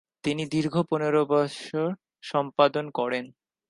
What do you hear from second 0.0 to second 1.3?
তিনি দীর্ঘ পনের